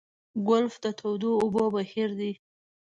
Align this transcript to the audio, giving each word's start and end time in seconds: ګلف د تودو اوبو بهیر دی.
ګلف 0.47 0.73
د 0.83 0.85
تودو 0.99 1.31
اوبو 1.41 1.63
بهیر 1.73 2.09
دی. 2.19 2.31